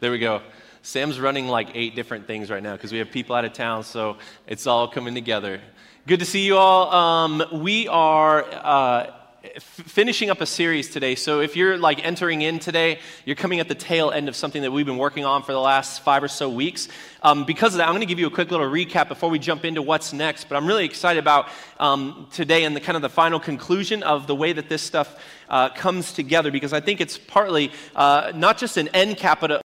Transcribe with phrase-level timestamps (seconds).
[0.00, 0.42] There we go.
[0.82, 3.82] Sam's running like eight different things right now because we have people out of town,
[3.82, 4.16] so
[4.46, 5.60] it's all coming together.
[6.06, 6.94] Good to see you all.
[6.94, 9.12] Um, we are uh,
[9.42, 11.16] f- finishing up a series today.
[11.16, 14.62] So if you're like entering in today, you're coming at the tail end of something
[14.62, 16.86] that we've been working on for the last five or so weeks.
[17.24, 19.40] Um, because of that, I'm going to give you a quick little recap before we
[19.40, 20.48] jump into what's next.
[20.48, 21.48] But I'm really excited about
[21.80, 25.20] um, today and the kind of the final conclusion of the way that this stuff
[25.48, 29.50] uh, comes together because I think it's partly uh, not just an end cap, but
[29.50, 29.60] a,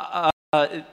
[0.00, 0.30] uh,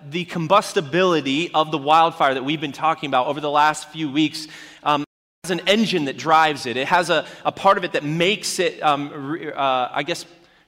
[0.09, 4.47] the combustibility of the wildfire that we've been talking about over the last few weeks
[4.83, 5.03] um,
[5.43, 6.77] has an engine that drives it.
[6.77, 10.25] It has a, a part of it that makes it, um, uh, I guess,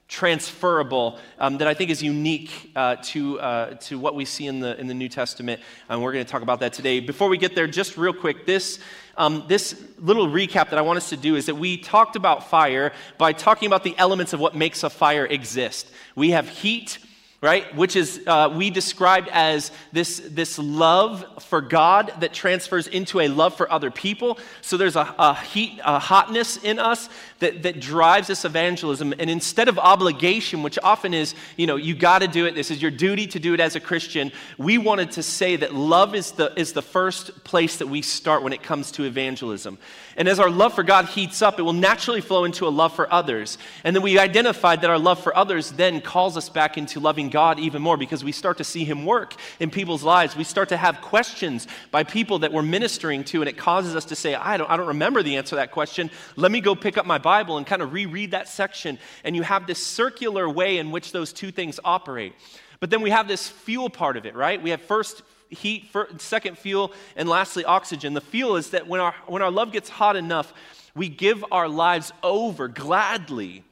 [0.08, 4.60] transferable um, that I think is unique uh, to, uh, to what we see in
[4.60, 5.60] the, in the New Testament.
[5.88, 7.00] And we're going to talk about that today.
[7.00, 8.80] Before we get there, just real quick, this,
[9.16, 12.50] um, this little recap that I want us to do is that we talked about
[12.50, 15.90] fire by talking about the elements of what makes a fire exist.
[16.16, 16.98] We have heat,
[17.44, 17.76] right?
[17.76, 23.28] Which is, uh, we described as this, this love for God that transfers into a
[23.28, 24.38] love for other people.
[24.62, 29.12] So there's a, a heat, a hotness in us that, that drives this evangelism.
[29.18, 32.70] And instead of obligation, which often is, you know, you got to do it, this
[32.70, 36.14] is your duty to do it as a Christian, we wanted to say that love
[36.14, 39.76] is the, is the first place that we start when it comes to evangelism.
[40.16, 42.94] And as our love for God heats up, it will naturally flow into a love
[42.94, 43.58] for others.
[43.82, 47.28] And then we identified that our love for others then calls us back into loving
[47.34, 50.36] God even more because we start to see Him work in people's lives.
[50.36, 54.04] We start to have questions by people that we're ministering to, and it causes us
[54.04, 56.12] to say, I don't, I don't remember the answer to that question.
[56.36, 59.00] Let me go pick up my Bible and kind of reread that section.
[59.24, 62.34] And you have this circular way in which those two things operate.
[62.78, 64.62] But then we have this fuel part of it, right?
[64.62, 68.14] We have first heat, first, second fuel, and lastly, oxygen.
[68.14, 70.54] The fuel is that when our, when our love gets hot enough,
[70.94, 73.64] we give our lives over gladly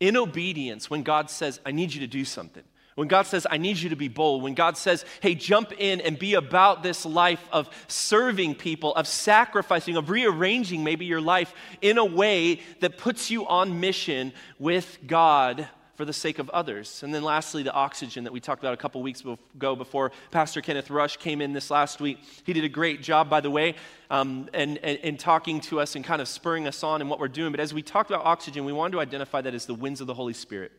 [0.00, 2.62] in obedience when God says, I need you to do something.
[2.96, 4.42] When God says, I need you to be bold.
[4.42, 9.06] When God says, hey, jump in and be about this life of serving people, of
[9.06, 14.98] sacrificing, of rearranging maybe your life in a way that puts you on mission with
[15.06, 17.02] God for the sake of others.
[17.02, 20.62] And then lastly, the oxygen that we talked about a couple weeks ago before Pastor
[20.62, 22.18] Kenneth Rush came in this last week.
[22.44, 23.74] He did a great job, by the way,
[24.08, 27.20] um, and, and, and talking to us and kind of spurring us on in what
[27.20, 27.50] we're doing.
[27.50, 30.06] But as we talked about oxygen, we wanted to identify that as the winds of
[30.06, 30.72] the Holy Spirit.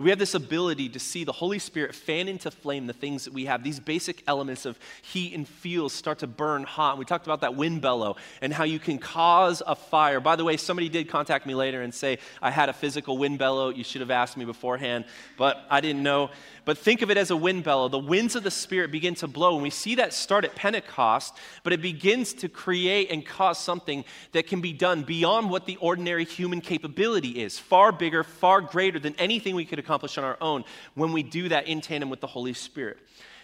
[0.00, 3.34] We have this ability to see the Holy Spirit fan into flame the things that
[3.34, 3.62] we have.
[3.62, 6.96] These basic elements of heat and fuel start to burn hot.
[6.96, 10.18] We talked about that wind bellow and how you can cause a fire.
[10.18, 13.38] By the way, somebody did contact me later and say, I had a physical wind
[13.38, 13.68] bellow.
[13.68, 15.04] You should have asked me beforehand,
[15.36, 16.30] but I didn't know.
[16.70, 17.88] But think of it as a wind bellow.
[17.88, 19.54] The winds of the Spirit begin to blow.
[19.54, 24.04] And we see that start at Pentecost, but it begins to create and cause something
[24.30, 27.58] that can be done beyond what the ordinary human capability is.
[27.58, 30.62] Far bigger, far greater than anything we could accomplish on our own
[30.94, 32.98] when we do that in tandem with the Holy Spirit.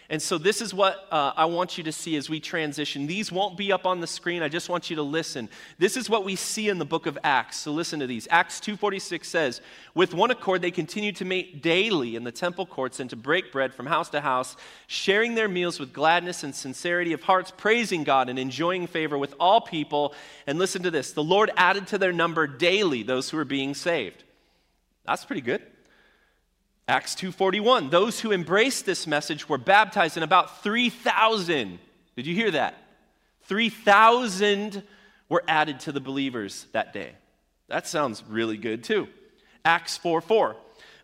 [0.08, 3.08] And so, this is what uh, I want you to see as we transition.
[3.08, 4.40] These won't be up on the screen.
[4.40, 5.48] I just want you to listen.
[5.78, 7.56] This is what we see in the book of Acts.
[7.56, 8.28] So, listen to these.
[8.30, 9.60] Acts 2.46 says,
[9.94, 13.50] With one accord, they continued to meet daily in the temple courts and to break
[13.50, 14.56] bread from house to house,
[14.86, 19.34] sharing their meals with gladness and sincerity of hearts, praising God and enjoying favor with
[19.40, 20.14] all people.
[20.46, 23.74] And listen to this the Lord added to their number daily those who were being
[23.74, 24.22] saved.
[25.04, 25.62] That's pretty good.
[26.88, 31.78] Acts 2:41 Those who embraced this message were baptized and about 3000
[32.14, 32.74] Did you hear that?
[33.42, 34.82] 3000
[35.28, 37.12] were added to the believers that day.
[37.68, 39.08] That sounds really good too.
[39.64, 40.56] Acts 4 4.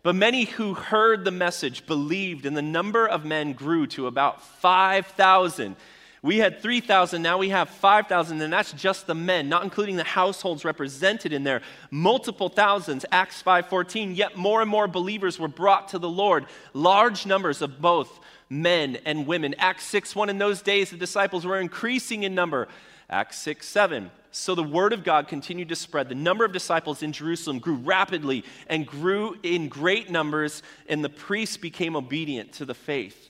[0.03, 4.41] But many who heard the message believed, and the number of men grew to about
[4.59, 5.77] 5,000.
[6.23, 10.05] We had 3,000, now we have 5,000, and that's just the men, not including the
[10.05, 11.61] households represented in there.
[11.91, 17.25] Multiple thousands, Acts 5:14, yet more and more believers were brought to the Lord, large
[17.25, 19.53] numbers of both men and women.
[19.57, 22.69] Acts 6:1 in those days the disciples were increasing in number.
[23.09, 26.09] Acts 6:7 so the word of God continued to spread.
[26.09, 31.09] The number of disciples in Jerusalem grew rapidly and grew in great numbers, and the
[31.09, 33.29] priests became obedient to the faith.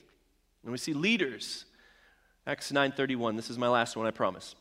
[0.62, 1.66] And we see leaders
[2.46, 3.36] Acts 9:31.
[3.36, 4.54] This is my last one, I promise.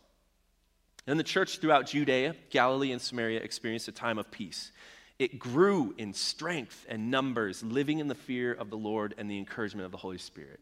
[1.05, 4.71] And the church throughout Judea, Galilee, and Samaria experienced a time of peace.
[5.19, 9.37] It grew in strength and numbers, living in the fear of the Lord and the
[9.37, 10.61] encouragement of the Holy Spirit.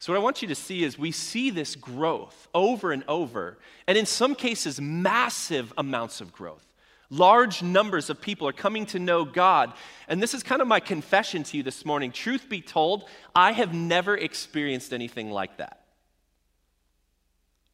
[0.00, 3.56] So, what I want you to see is we see this growth over and over,
[3.86, 6.66] and in some cases, massive amounts of growth.
[7.08, 9.74] Large numbers of people are coming to know God.
[10.08, 12.10] And this is kind of my confession to you this morning.
[12.10, 13.04] Truth be told,
[13.34, 15.81] I have never experienced anything like that.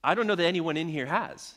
[0.08, 1.52] I don't know that anyone in here has.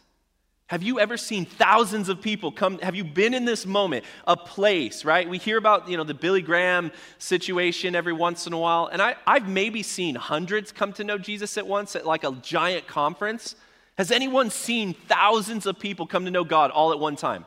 [0.68, 2.80] Have you ever seen thousands of people come?
[2.80, 5.30] Have you been in this moment, a place, right?
[5.30, 9.02] We hear about, you know, the Billy Graham situation every once in a while, and
[9.02, 12.88] I, I've maybe seen hundreds come to know Jesus at once at like a giant
[12.88, 13.56] conference.
[13.98, 17.46] Has anyone seen thousands of people come to know God all at one time?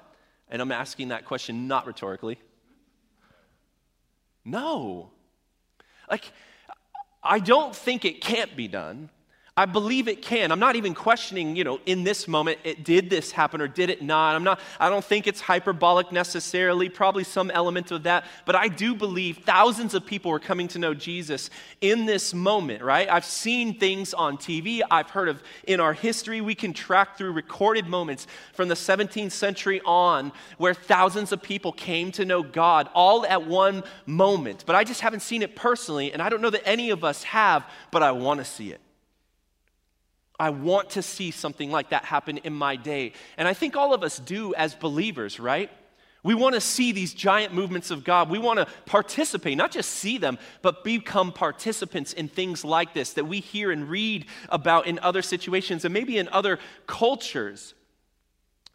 [0.48, 2.38] And I'm asking that question not rhetorically.
[4.42, 5.10] No.
[6.10, 6.32] Like,
[7.22, 9.10] I don't think it can't be done.
[9.56, 10.50] I believe it can.
[10.50, 13.88] I'm not even questioning, you know, in this moment, it, did this happen or did
[13.88, 14.34] it not?
[14.34, 18.66] I'm not, I don't think it's hyperbolic necessarily, probably some element of that, but I
[18.66, 23.08] do believe thousands of people are coming to know Jesus in this moment, right?
[23.08, 27.30] I've seen things on TV, I've heard of in our history, we can track through
[27.30, 32.88] recorded moments from the 17th century on where thousands of people came to know God
[32.92, 34.64] all at one moment.
[34.66, 37.22] But I just haven't seen it personally, and I don't know that any of us
[37.22, 38.80] have, but I want to see it.
[40.38, 43.12] I want to see something like that happen in my day.
[43.36, 45.70] And I think all of us do as believers, right?
[46.24, 48.30] We want to see these giant movements of God.
[48.30, 53.12] We want to participate, not just see them, but become participants in things like this
[53.12, 57.74] that we hear and read about in other situations and maybe in other cultures.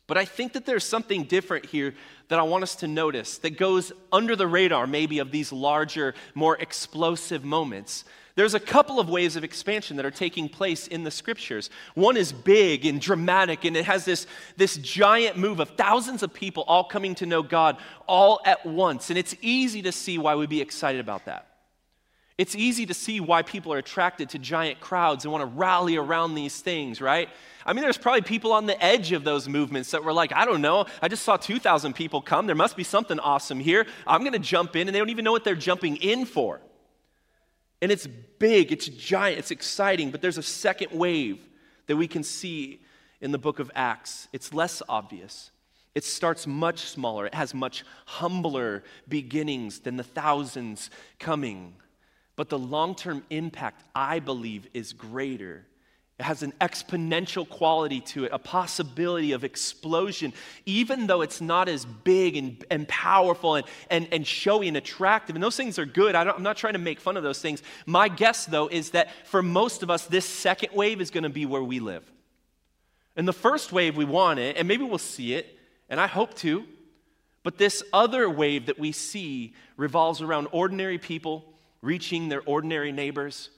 [0.06, 1.96] But I think that there's something different here
[2.30, 6.14] that I want us to notice that goes under the radar, maybe, of these larger,
[6.36, 8.06] more explosive moments.
[8.40, 11.70] There's a couple of waves of expansion that are taking place in the scriptures.
[11.94, 16.34] One is big and dramatic, and it has this, this giant move of thousands of
[16.34, 17.76] people all coming to know God
[18.08, 19.10] all at once.
[19.10, 21.48] And it's easy to see why we'd be excited about that.
[22.38, 25.98] It's easy to see why people are attracted to giant crowds and want to rally
[25.98, 27.28] around these things, right?
[27.66, 30.46] I mean, there's probably people on the edge of those movements that were like, I
[30.46, 32.48] don't know, I just saw 2,000 people come.
[32.48, 33.86] There must be something awesome here.
[34.08, 36.62] I'm going to jump in, and they don't even know what they're jumping in for.
[37.82, 41.40] And it's big, it's giant, it's exciting, but there's a second wave
[41.88, 42.82] that we can see
[43.22, 44.28] in the book of Acts.
[44.34, 45.52] It's less obvious.
[45.96, 50.90] It starts much smaller, it has much humbler beginnings than the thousands
[51.20, 51.76] coming.
[52.36, 55.66] But the long term impact, I believe, is greater
[56.20, 60.34] it has an exponential quality to it, a possibility of explosion,
[60.66, 65.38] even though it's not as big and, and powerful and, and, and showy and attractive.
[65.38, 66.16] And those things are good.
[66.16, 67.64] I am not trying to make fun of those things.
[67.86, 71.30] My guess, though, is that for most of us, this second wave is going to
[71.30, 72.04] be where we live.
[73.16, 75.58] And the first wave, we want it, and maybe we'll see it,
[75.90, 76.66] and I hope to.
[77.44, 81.46] But this other wave that we see revolves around ordinary people
[81.82, 83.52] reaching their ordinary neighbors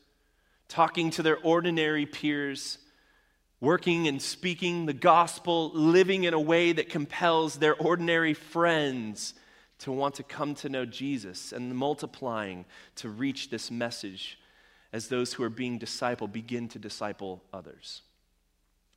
[0.72, 2.78] talking to their ordinary peers,
[3.60, 9.34] working and speaking the gospel, living in a way that compels their ordinary friends
[9.80, 12.64] to want to come to know Jesus, and multiplying
[12.96, 14.40] to reach this message
[14.94, 18.02] as those who are being discipled begin to disciple others.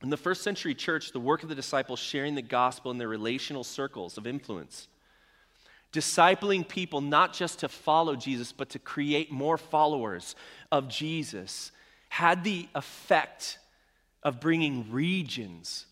[0.01, 3.09] In the first century church, the work of the disciples sharing the gospel in their
[3.09, 4.87] relational circles of influence
[5.95, 10.35] discipling people not just to follow Jesus, but to create more followers
[10.71, 11.71] of Jesus,
[12.09, 13.57] had the effect
[14.21, 15.85] of bringing regions,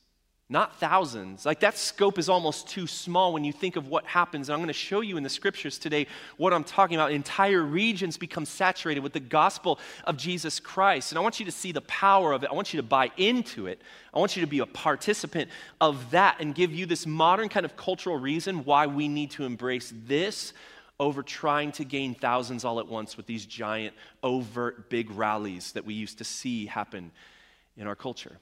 [0.54, 1.46] not thousands.
[1.46, 4.48] Like that scope is almost too small when you think of what happens.
[4.48, 6.06] And I'm going to show you in the scriptures today
[6.38, 7.12] what I'm talking about.
[7.12, 11.12] Entire regions become saturated with the gospel of Jesus Christ.
[11.12, 12.52] And I want you to see the power of it.
[12.52, 13.82] I want you to buy into it.
[14.14, 15.50] I want you to be a participant
[15.82, 19.46] of that and give you this modern kind of cultural reason why we need to
[19.46, 20.54] embrace this
[21.00, 25.84] over trying to gain thousands all at once with these giant, overt, big rallies that
[25.84, 27.12] we used to see happen
[27.76, 28.38] in our culture.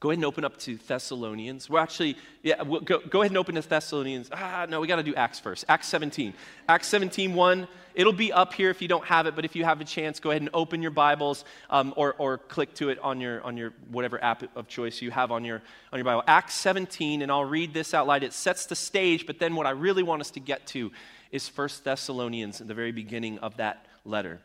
[0.00, 1.68] Go ahead and open up to Thessalonians.
[1.68, 4.30] We're actually, yeah, we'll go, go ahead and open to Thessalonians.
[4.32, 5.64] Ah, no, we got to do Acts first.
[5.68, 6.34] Acts 17.
[6.68, 7.68] Acts 17, 1.
[7.96, 10.20] It'll be up here if you don't have it, but if you have a chance,
[10.20, 13.56] go ahead and open your Bibles um, or, or click to it on your, on
[13.56, 15.62] your whatever app of choice you have on your,
[15.92, 16.22] on your Bible.
[16.28, 18.22] Acts 17, and I'll read this out loud.
[18.22, 20.92] It sets the stage, but then what I really want us to get to
[21.32, 24.40] is 1 Thessalonians in the very beginning of that letter.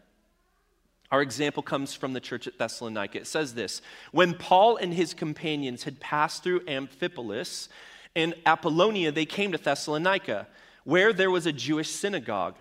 [1.13, 3.19] Our example comes from the church at Thessalonica.
[3.19, 7.69] It says this When Paul and his companions had passed through Amphipolis
[8.15, 10.47] and Apollonia, they came to Thessalonica,
[10.85, 12.55] where there was a Jewish synagogue.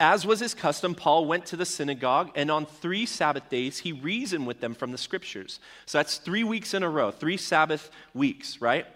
[0.00, 3.92] As was his custom, Paul went to the synagogue, and on three Sabbath days, he
[3.92, 5.60] reasoned with them from the scriptures.
[5.84, 8.86] So that's three weeks in a row, three Sabbath weeks, right?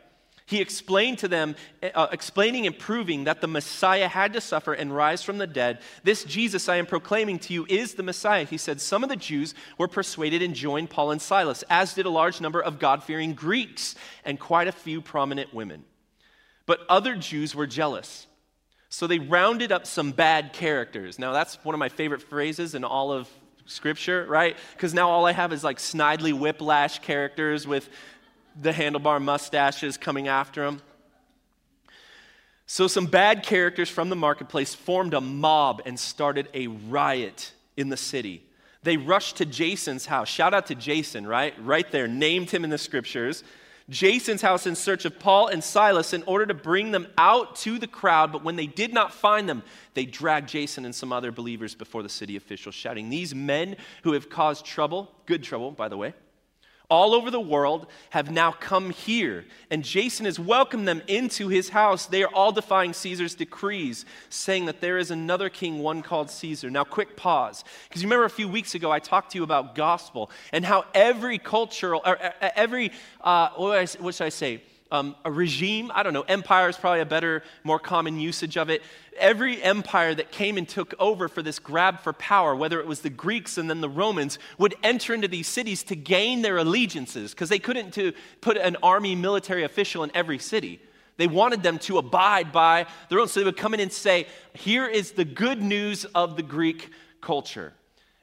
[0.47, 4.95] He explained to them, uh, explaining and proving that the Messiah had to suffer and
[4.95, 5.81] rise from the dead.
[6.05, 8.45] This Jesus I am proclaiming to you is the Messiah.
[8.45, 12.07] He said, Some of the Jews were persuaded and joined Paul and Silas, as did
[12.07, 15.85] a large number of God fearing Greeks and quite a few prominent women.
[16.65, 18.29] But other Jews were jealous.
[18.89, 21.19] So they rounded up some bad characters.
[21.19, 23.29] Now, that's one of my favorite phrases in all of
[23.67, 24.57] Scripture, right?
[24.75, 27.89] Because now all I have is like snidely whiplash characters with
[28.61, 30.81] the handlebar mustaches coming after him.
[32.67, 37.91] So, some bad characters from the marketplace formed a mob and started a riot in
[37.91, 38.43] the city.
[38.83, 40.29] They rushed to Jason's house.
[40.29, 41.55] Shout out to Jason, right?
[41.63, 43.45] Right there, named him in the scriptures.
[43.89, 47.79] Jason's house in search of Paul and Silas in order to bring them out to
[47.79, 48.33] the crowd.
[48.33, 49.63] But when they did not find them,
[49.95, 54.13] they dragged Jason and some other believers before the city officials, shouting, These men who
[54.13, 56.15] have caused trouble, good trouble, by the way,
[56.89, 61.69] all over the world have now come here, and Jason has welcomed them into his
[61.69, 62.07] house.
[62.07, 66.71] They are all defying Caesar's decrees, saying that there is another king, one called Caesar.
[66.71, 69.75] Now, quick pause, because you remember a few weeks ago I talked to you about
[69.75, 74.63] gospel and how every cultural, or every, uh, what should I say?
[74.91, 75.91] Um, a regime.
[75.95, 78.83] I don't know, empire is probably a better, more common usage of it.
[79.19, 83.01] Every empire that came and took over for this grab for power, whether it was
[83.01, 87.33] the Greeks and then the Romans, would enter into these cities to gain their allegiances
[87.33, 90.81] because they couldn't to put an army military official in every city.
[91.17, 93.29] They wanted them to abide by their own.
[93.29, 96.91] So they would come in and say, Here is the good news of the Greek
[97.21, 97.73] culture.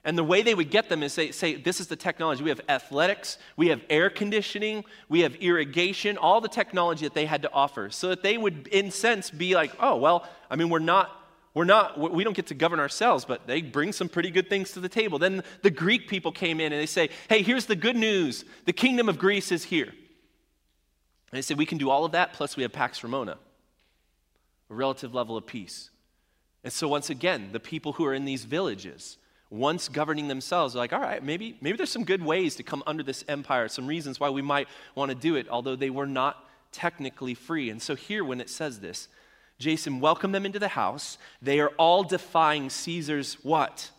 [0.06, 2.44] And the way they would get them is say, say, this is the technology.
[2.44, 7.26] We have athletics, we have air conditioning, we have irrigation, all the technology that they
[7.26, 7.90] had to offer.
[7.90, 11.10] So that they would, in sense, be like, oh, well, I mean, we're not,
[11.54, 14.72] we're not, we don't get to govern ourselves, but they bring some pretty good things
[14.72, 15.20] to the table.
[15.20, 18.44] Then the Greek people came in and they say, hey, here's the good news.
[18.66, 19.88] The kingdom of Greece is here.
[21.34, 23.38] And they said, we can do all of that, plus we have Pax Romana,
[24.70, 25.92] a relative level of peace.
[26.64, 29.18] And so, once again, the people who are in these villages,
[29.54, 33.04] once governing themselves, like, all right, maybe, maybe there's some good ways to come under
[33.04, 36.44] this empire, some reasons why we might want to do it, although they were not
[36.72, 37.70] technically free.
[37.70, 39.08] And so here, when it says this,
[39.60, 41.20] Jason welcomed them into the house.
[41.40, 43.92] They are all defying Caesar's what?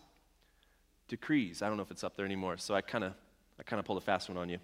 [1.07, 1.61] Decrees.
[1.61, 3.13] I don't know if it's up there anymore, so I kind of
[3.57, 4.57] I kind of pulled a fast one on you.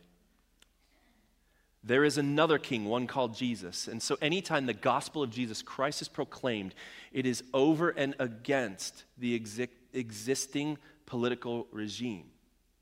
[1.83, 3.87] There is another king, one called Jesus.
[3.87, 6.75] And so, anytime the gospel of Jesus Christ is proclaimed,
[7.13, 12.25] it is over and against the exi- existing political regime.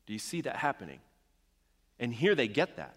[0.05, 0.99] Do you see that happening?
[1.99, 2.95] And here they get that.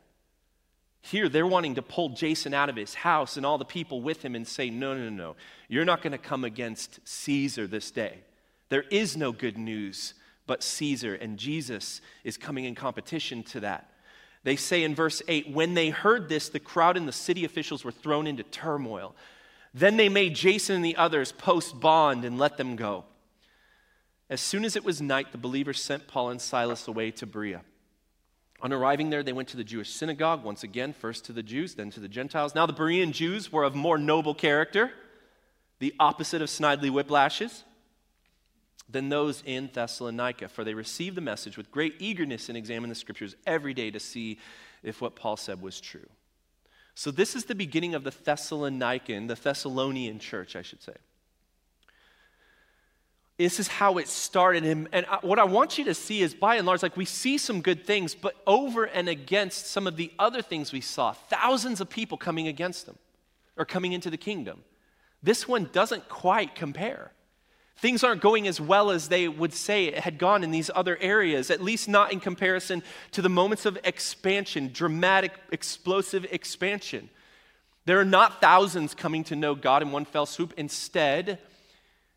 [1.00, 4.24] Here they're wanting to pull Jason out of his house and all the people with
[4.24, 5.36] him and say, no, no, no,
[5.68, 8.20] you're not going to come against Caesar this day.
[8.68, 10.14] There is no good news
[10.46, 13.90] but Caesar, and Jesus is coming in competition to that.
[14.44, 17.84] They say in verse 8, when they heard this, the crowd and the city officials
[17.84, 19.14] were thrown into turmoil.
[19.74, 23.04] Then they made Jason and the others post bond and let them go.
[24.32, 27.60] As soon as it was night, the believers sent Paul and Silas away to Berea.
[28.62, 31.74] On arriving there, they went to the Jewish synagogue, once again, first to the Jews,
[31.74, 32.54] then to the Gentiles.
[32.54, 34.90] Now, the Berean Jews were of more noble character,
[35.80, 37.64] the opposite of snidely whiplashes,
[38.88, 42.94] than those in Thessalonica, for they received the message with great eagerness and examined the
[42.94, 44.38] scriptures every day to see
[44.82, 46.08] if what Paul said was true.
[46.94, 50.96] So, this is the beginning of the Thessalonican, the Thessalonian church, I should say.
[53.38, 54.64] This is how it started.
[54.64, 57.38] And, and what I want you to see is, by and large, like we see
[57.38, 61.80] some good things, but over and against some of the other things we saw, thousands
[61.80, 62.98] of people coming against them
[63.56, 64.62] or coming into the kingdom.
[65.22, 67.12] This one doesn't quite compare.
[67.76, 70.96] Things aren't going as well as they would say it had gone in these other
[71.00, 77.08] areas, at least not in comparison to the moments of expansion, dramatic, explosive expansion.
[77.84, 80.54] There are not thousands coming to know God in one fell swoop.
[80.56, 81.38] Instead,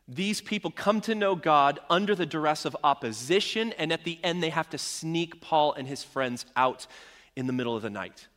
[0.08, 4.44] these people come to know God under the duress of opposition, and at the end,
[4.44, 6.86] they have to sneak Paul and his friends out
[7.36, 8.28] in the middle of the night.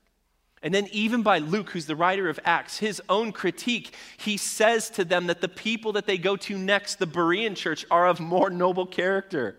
[0.63, 4.91] And then, even by Luke, who's the writer of Acts, his own critique, he says
[4.91, 8.19] to them that the people that they go to next, the Berean church, are of
[8.19, 9.57] more noble character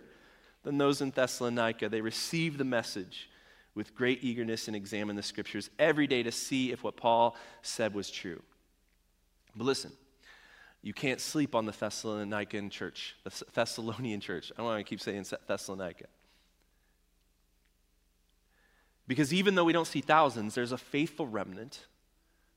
[0.64, 1.88] than those in Thessalonica.
[1.90, 3.30] They receive the message
[3.76, 7.94] with great eagerness and examine the scriptures every day to see if what Paul said
[7.94, 8.42] was true.
[9.56, 9.92] But listen,
[10.82, 14.52] you can't sleep on the Thessalonican church, the Thessalonian church.
[14.54, 16.06] I don't want to keep saying Thessalonica.
[19.08, 21.88] Because even though we don't see thousands, there's a faithful remnant,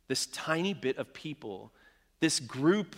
[0.06, 1.72] this tiny bit of people,
[2.20, 2.94] this group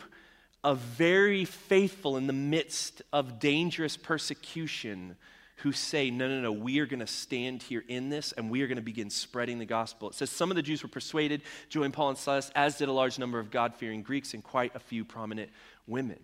[0.63, 5.17] of very faithful in the midst of dangerous persecution
[5.57, 8.63] who say, no, no, no, we are going to stand here in this and we
[8.63, 10.09] are going to begin spreading the gospel.
[10.09, 12.93] It says some of the Jews were persuaded, joined Paul and Silas, as did a
[12.93, 15.51] large number of God fearing Greeks and quite a few prominent
[15.87, 16.19] women.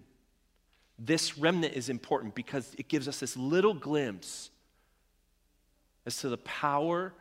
[0.99, 4.51] This remnant is important because it gives us this little glimpse
[6.07, 7.13] as to the power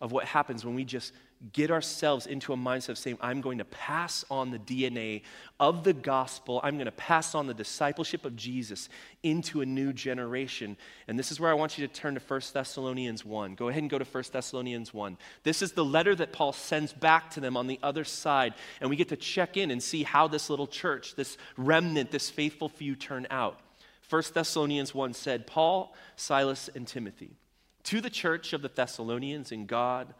[0.00, 1.12] of what happens when we just
[1.52, 5.22] get ourselves into a mindset of saying, I'm going to pass on the DNA
[5.60, 6.60] of the gospel.
[6.62, 8.88] I'm going to pass on the discipleship of Jesus
[9.22, 10.76] into a new generation.
[11.08, 13.54] And this is where I want you to turn to 1 Thessalonians 1.
[13.54, 15.18] Go ahead and go to 1 Thessalonians 1.
[15.42, 18.54] This is the letter that Paul sends back to them on the other side.
[18.80, 22.30] And we get to check in and see how this little church, this remnant, this
[22.30, 23.60] faithful few turn out.
[24.08, 27.36] 1 Thessalonians 1 said, Paul, Silas, and Timothy,
[27.84, 30.14] to the church of the Thessalonians in God,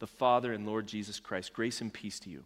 [0.00, 1.52] the Father and Lord Jesus Christ.
[1.52, 2.44] Grace and peace to you.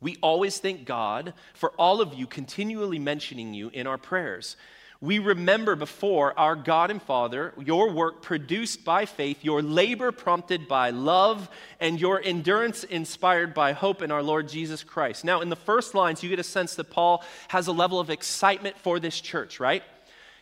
[0.00, 4.56] We always thank God for all of you continually mentioning you in our prayers.
[5.00, 10.66] We remember before our God and Father your work produced by faith, your labor prompted
[10.66, 15.24] by love, and your endurance inspired by hope in our Lord Jesus Christ.
[15.24, 18.08] Now, in the first lines, you get a sense that Paul has a level of
[18.08, 19.82] excitement for this church, right?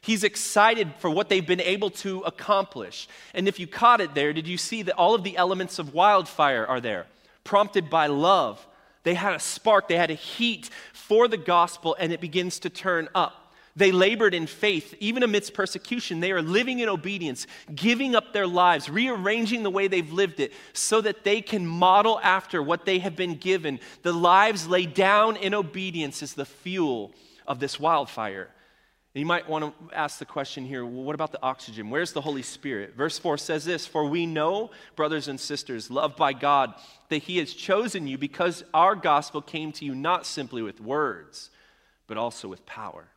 [0.03, 3.09] He's excited for what they've been able to accomplish.
[3.35, 5.95] And if you caught it there, did you see that all of the elements of
[5.95, 7.07] wildfire are there?
[7.45, 8.67] Prompted by love.
[9.05, 12.71] They had a spark, they had a heat for the gospel, and it begins to
[12.71, 13.55] turn up.
[13.77, 16.19] They labored in faith, even amidst persecution.
[16.19, 20.53] They are living in obedience, giving up their lives, rearranging the way they've lived it
[20.73, 23.79] so that they can model after what they have been given.
[24.03, 27.13] The lives laid down in obedience is the fuel
[27.47, 28.51] of this wildfire.
[29.15, 31.91] You might want to ask the question here well, what about the oxygen?
[31.91, 32.95] Where's the Holy Spirit?
[32.97, 36.75] Verse 4 says this For we know, brothers and sisters, loved by God,
[37.11, 41.51] that He has chosen you because our gospel came to you not simply with words,
[42.07, 43.09] but also with power,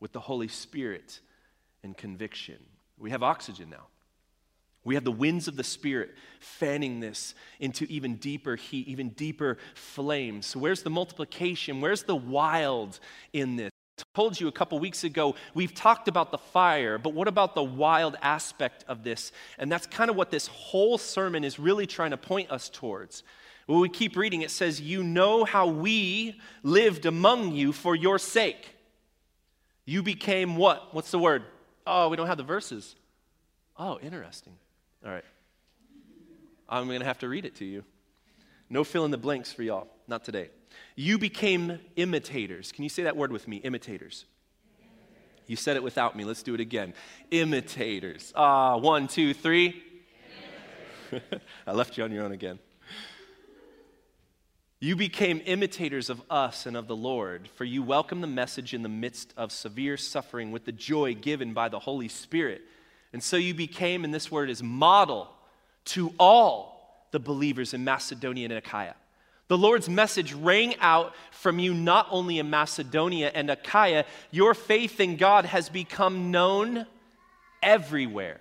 [0.00, 1.20] with the Holy Spirit
[1.82, 2.56] and conviction.
[2.98, 3.88] We have oxygen now.
[4.84, 9.58] We have the winds of the Spirit fanning this into even deeper heat, even deeper
[9.74, 10.46] flames.
[10.46, 11.82] So, where's the multiplication?
[11.82, 12.98] Where's the wild
[13.34, 13.69] in this?
[14.14, 17.62] Told you a couple weeks ago, we've talked about the fire, but what about the
[17.62, 19.30] wild aspect of this?
[19.58, 23.22] And that's kind of what this whole sermon is really trying to point us towards.
[23.66, 28.18] When we keep reading, it says, You know how we lived among you for your
[28.18, 28.68] sake.
[29.84, 30.92] You became what?
[30.92, 31.44] What's the word?
[31.86, 32.96] Oh, we don't have the verses.
[33.78, 34.54] Oh, interesting.
[35.04, 35.24] All right.
[36.68, 37.84] I'm going to have to read it to you.
[38.68, 39.88] No fill in the blanks for y'all.
[40.06, 40.50] Not today.
[40.96, 42.72] You became imitators.
[42.72, 43.58] Can you say that word with me?
[43.58, 44.26] Imitators.
[45.46, 46.24] You said it without me.
[46.24, 46.94] Let's do it again.
[47.30, 48.32] Imitators.
[48.36, 49.82] Ah, one, two, three.
[51.66, 52.58] I left you on your own again.
[54.78, 58.82] You became imitators of us and of the Lord, for you welcomed the message in
[58.82, 62.62] the midst of severe suffering with the joy given by the Holy Spirit.
[63.12, 65.28] And so you became, and this word is model
[65.86, 68.94] to all the believers in Macedonia and Achaia.
[69.50, 75.00] The Lord's message rang out from you not only in Macedonia and Achaia, your faith
[75.00, 76.86] in God has become known
[77.60, 78.38] everywhere.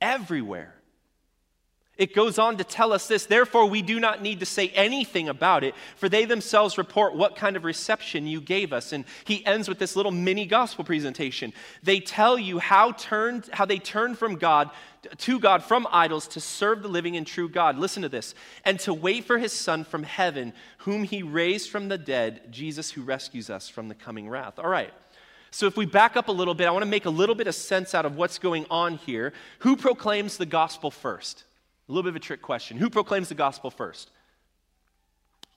[0.00, 0.72] Everywhere.
[1.98, 5.28] It goes on to tell us this therefore, we do not need to say anything
[5.28, 8.92] about it, for they themselves report what kind of reception you gave us.
[8.92, 11.52] And he ends with this little mini gospel presentation.
[11.82, 14.70] They tell you how, turned, how they turned from God
[15.18, 17.76] to God from idols to serve the living and true God.
[17.76, 18.34] Listen to this.
[18.64, 22.90] And to wait for his Son from heaven, whom he raised from the dead, Jesus
[22.90, 24.58] who rescues us from the coming wrath.
[24.58, 24.92] All right.
[25.50, 27.46] So, if we back up a little bit, I want to make a little bit
[27.46, 29.34] of sense out of what's going on here.
[29.58, 31.44] Who proclaims the gospel first?
[31.88, 32.76] A little bit of a trick question.
[32.76, 34.10] Who proclaims the gospel first?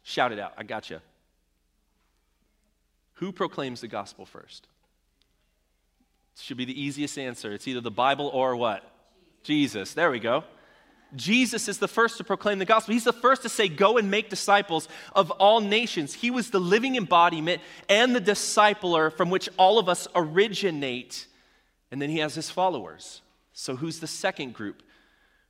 [0.04, 0.54] Shout it out.
[0.58, 1.00] I got you.
[3.16, 4.68] Who proclaims the gospel first?
[6.38, 7.54] Should be the easiest answer.
[7.54, 8.84] It's either the Bible or what?
[9.44, 9.94] Jesus.
[9.94, 10.44] There we go.
[11.16, 12.94] Jesus is the first to proclaim the gospel.
[12.94, 16.14] He's the first to say, Go and make disciples of all nations.
[16.14, 21.28] He was the living embodiment and the discipler from which all of us originate.
[21.92, 23.22] And then he has his followers.
[23.54, 24.84] So, who's the second group?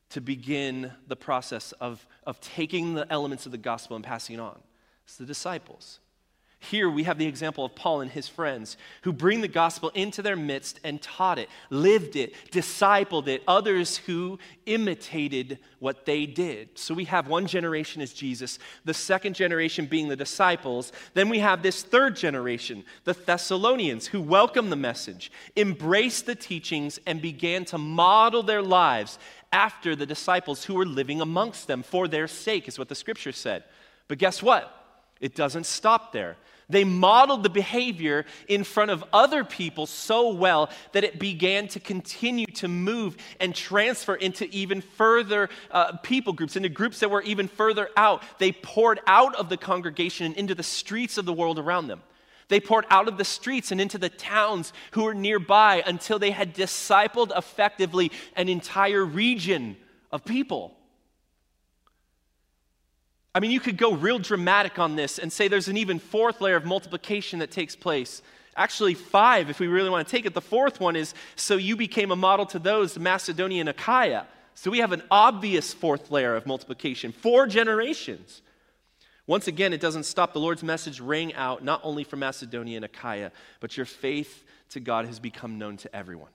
[0.10, 4.40] To begin the process of, of taking the elements of the gospel and passing it
[4.40, 4.60] on.
[5.04, 6.00] It's the disciples.
[6.60, 10.22] Here we have the example of Paul and his friends who bring the gospel into
[10.22, 16.70] their midst and taught it, lived it, discipled it, others who imitated what they did.
[16.78, 20.92] So we have one generation as Jesus, the second generation being the disciples.
[21.14, 27.00] Then we have this third generation, the Thessalonians, who welcomed the message, embraced the teachings,
[27.06, 29.20] and began to model their lives
[29.56, 33.32] after the disciples who were living amongst them for their sake, is what the scripture
[33.32, 33.64] said.
[34.10, 34.70] But guess what?
[35.22, 36.36] It doesn't stop there.
[36.68, 41.80] They modeled the behavior in front of other people so well that it began to
[41.80, 47.22] continue to move and transfer into even further uh, people groups, into groups that were
[47.22, 48.24] even further out.
[48.40, 52.02] They poured out of the congregation and into the streets of the world around them.
[52.48, 56.32] They poured out of the streets and into the towns who were nearby until they
[56.32, 59.78] had discipled effectively an entire region
[60.12, 60.76] of people.
[63.34, 66.40] I mean, you could go real dramatic on this and say there's an even fourth
[66.40, 68.22] layer of multiplication that takes place.
[68.56, 70.34] Actually, five, if we really want to take it.
[70.34, 74.28] The fourth one is so you became a model to those, Macedonia and Achaia.
[74.54, 78.42] So we have an obvious fourth layer of multiplication, four generations.
[79.28, 80.34] Once again, it doesn't stop.
[80.34, 84.80] The Lord's message rang out not only for Macedonia and Achaia, but your faith to
[84.80, 86.30] God has become known to everyone.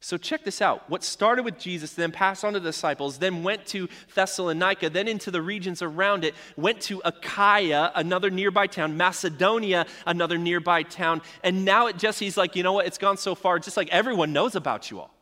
[0.00, 0.90] So check this out.
[0.90, 5.08] What started with Jesus, then passed on to the disciples, then went to Thessalonica, then
[5.08, 11.22] into the regions around it, went to Achaia, another nearby town, Macedonia, another nearby town,
[11.42, 13.88] and now it just, he's like, you know what, it's gone so far, just like
[13.88, 15.13] everyone knows about you all.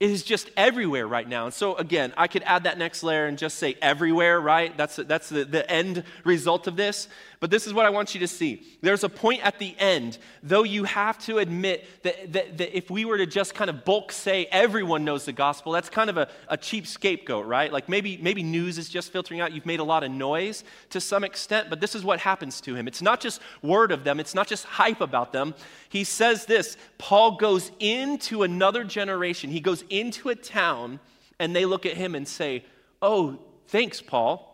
[0.00, 1.44] It is just everywhere right now.
[1.44, 4.74] And so, again, I could add that next layer and just say everywhere, right?
[4.74, 7.06] That's, that's the, the end result of this.
[7.40, 8.62] But this is what I want you to see.
[8.82, 12.90] There's a point at the end, though you have to admit that, that, that if
[12.90, 16.18] we were to just kind of bulk say everyone knows the gospel, that's kind of
[16.18, 17.72] a, a cheap scapegoat, right?
[17.72, 19.52] Like maybe, maybe news is just filtering out.
[19.52, 22.74] You've made a lot of noise to some extent, but this is what happens to
[22.74, 22.86] him.
[22.86, 25.54] It's not just word of them, it's not just hype about them.
[25.88, 31.00] He says this Paul goes into another generation, he goes into a town,
[31.38, 32.66] and they look at him and say,
[33.00, 34.49] Oh, thanks, Paul.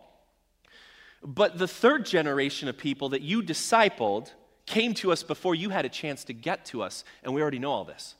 [1.23, 4.31] But the third generation of people that you discipled
[4.65, 7.59] came to us before you had a chance to get to us, and we already
[7.59, 8.15] know all this.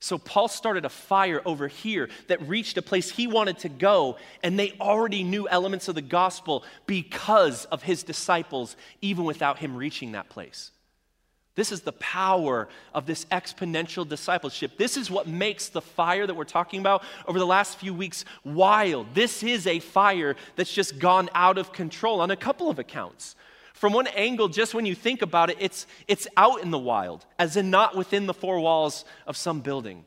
[0.00, 4.16] So Paul started a fire over here that reached a place he wanted to go,
[4.42, 9.76] and they already knew elements of the gospel because of his disciples, even without him
[9.76, 10.70] reaching that place.
[11.58, 14.78] This is the power of this exponential discipleship.
[14.78, 18.24] This is what makes the fire that we're talking about over the last few weeks
[18.44, 19.12] wild.
[19.12, 23.34] This is a fire that's just gone out of control on a couple of accounts.
[23.72, 27.26] From one angle, just when you think about it, it's, it's out in the wild,
[27.40, 30.04] as in not within the four walls of some building.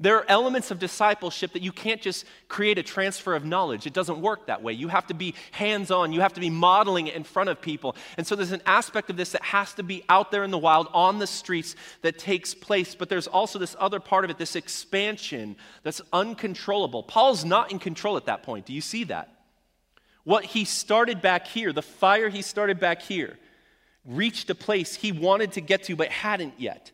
[0.00, 3.84] There are elements of discipleship that you can't just create a transfer of knowledge.
[3.84, 4.72] It doesn't work that way.
[4.72, 7.60] You have to be hands on, you have to be modeling it in front of
[7.60, 7.96] people.
[8.16, 10.58] And so there's an aspect of this that has to be out there in the
[10.58, 12.94] wild, on the streets, that takes place.
[12.94, 17.02] But there's also this other part of it, this expansion that's uncontrollable.
[17.02, 18.66] Paul's not in control at that point.
[18.66, 19.34] Do you see that?
[20.22, 23.36] What he started back here, the fire he started back here,
[24.04, 26.92] reached a place he wanted to get to but hadn't yet.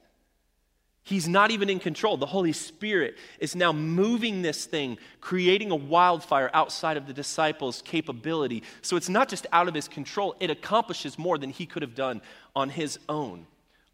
[1.06, 2.16] He's not even in control.
[2.16, 7.82] The Holy Spirit is now moving this thing, creating a wildfire outside of the disciples'
[7.82, 8.62] capability.
[8.80, 11.94] So it's not just out of his control, it accomplishes more than he could have
[11.94, 12.22] done
[12.56, 13.46] on his own.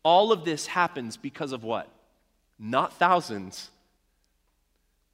[0.05, 1.89] All of this happens because of what?
[2.61, 3.71] Not thousands.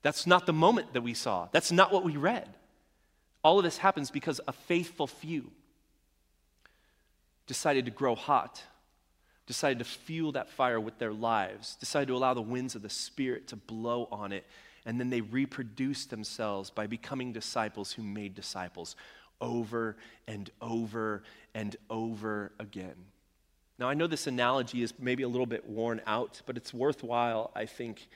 [0.03, 1.49] That's not the moment that we saw.
[1.51, 2.47] That's not what we read.
[3.43, 5.51] All of this happens because a faithful few
[7.47, 8.63] decided to grow hot
[9.47, 12.91] decided to fuel that fire with their lives, decided to allow the winds of the
[12.91, 14.45] Spirit to blow on it,
[14.85, 18.97] and then they reproduced themselves by becoming disciples who made disciples
[19.41, 21.23] over and over
[21.55, 22.95] and over again.
[23.79, 27.51] Now, I know this analogy is maybe a little bit worn out, but it's worthwhile,
[27.55, 28.09] I think.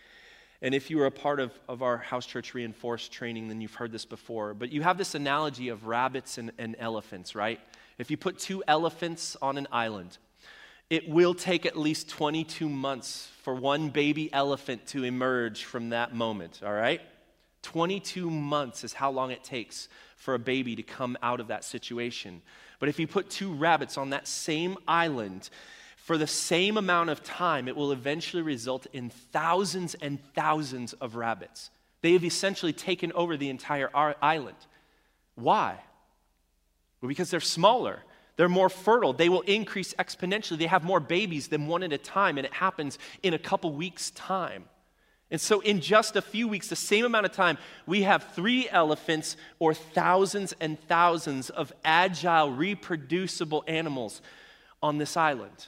[0.62, 3.74] And if you were a part of, of our house church reinforced training, then you've
[3.74, 4.54] heard this before.
[4.54, 7.60] But you have this analogy of rabbits and, and elephants, right?
[7.98, 10.16] If you put two elephants on an island,
[10.90, 16.14] it will take at least 22 months for one baby elephant to emerge from that
[16.14, 17.00] moment, all right?
[17.62, 21.64] 22 months is how long it takes for a baby to come out of that
[21.64, 22.42] situation.
[22.80, 25.48] But if you put two rabbits on that same island
[25.96, 31.14] for the same amount of time, it will eventually result in thousands and thousands of
[31.14, 31.70] rabbits.
[32.02, 34.56] They have essentially taken over the entire island.
[35.36, 35.78] Why?
[37.00, 38.02] Well, because they're smaller.
[38.40, 39.12] They're more fertile.
[39.12, 40.56] They will increase exponentially.
[40.56, 43.70] They have more babies than one at a time, and it happens in a couple
[43.70, 44.64] weeks' time.
[45.30, 48.66] And so, in just a few weeks, the same amount of time, we have three
[48.70, 54.22] elephants or thousands and thousands of agile, reproducible animals
[54.82, 55.66] on this island.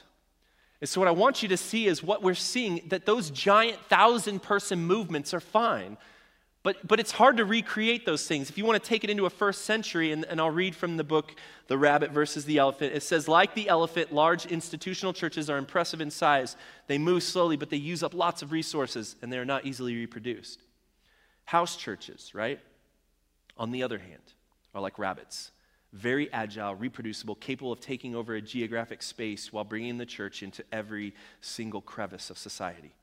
[0.81, 3.77] And so, what I want you to see is what we're seeing that those giant
[3.81, 5.95] thousand person movements are fine.
[6.63, 8.49] But, but it's hard to recreate those things.
[8.49, 10.95] If you want to take it into a first century, and, and I'll read from
[10.95, 11.35] the book,
[11.67, 15.99] The Rabbit versus the Elephant, it says, like the elephant, large institutional churches are impressive
[15.99, 16.55] in size.
[16.87, 19.93] They move slowly, but they use up lots of resources, and they are not easily
[19.95, 20.61] reproduced.
[21.45, 22.61] House churches, right,
[23.57, 24.21] on the other hand,
[24.73, 25.51] are like rabbits
[25.93, 30.63] very agile, reproducible, capable of taking over a geographic space while bringing the church into
[30.71, 32.93] every single crevice of society.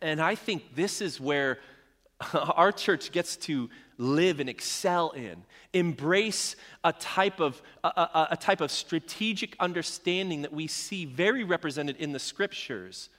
[0.00, 1.58] And I think this is where
[2.34, 8.36] our church gets to live and excel in embrace a type of a, a, a,
[8.36, 13.10] type of strategic understanding that we see very represented in the scriptures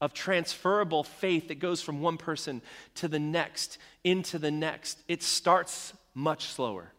[0.00, 2.62] of transferable faith that goes from one person
[2.94, 6.92] to the next, into the next, it starts much slower.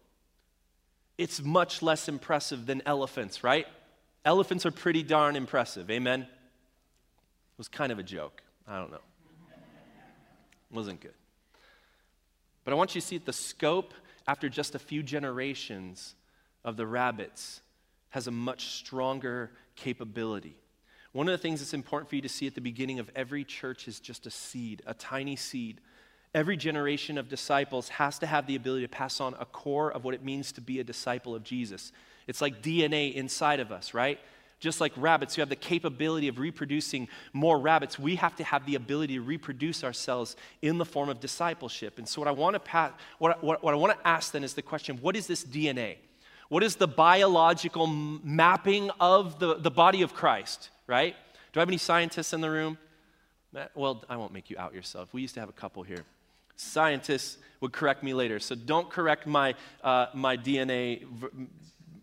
[1.17, 3.67] It's much less impressive than elephants, right?
[4.25, 5.89] Elephants are pretty darn impressive.
[5.89, 6.21] Amen?
[6.21, 6.27] It
[7.57, 8.41] was kind of a joke.
[8.67, 9.01] I don't know.
[10.75, 11.13] Wasn't good.
[12.65, 13.93] But I want you to see that the scope
[14.27, 16.15] after just a few generations
[16.63, 17.61] of the rabbits
[18.09, 20.57] has a much stronger capability.
[21.13, 23.45] One of the things that's important for you to see at the beginning of every
[23.45, 25.79] church is just a seed, a tiny seed.
[26.33, 30.03] Every generation of disciples has to have the ability to pass on a core of
[30.03, 31.93] what it means to be a disciple of Jesus.
[32.27, 34.19] It's like DNA inside of us, right?
[34.59, 38.65] Just like rabbits who have the capability of reproducing more rabbits, we have to have
[38.65, 41.97] the ability to reproduce ourselves in the form of discipleship.
[41.97, 44.43] And so, what I want to, pass, what, what, what I want to ask then
[44.43, 45.97] is the question what is this DNA?
[46.47, 50.69] What is the biological mapping of the, the body of Christ?
[50.87, 51.15] right?
[51.53, 52.77] Do I have any scientists in the room?
[53.73, 55.13] Well, I won't make you out yourself.
[55.13, 56.03] We used to have a couple here.
[56.57, 61.47] Scientists would correct me later, so don't correct my, uh, my DNA v-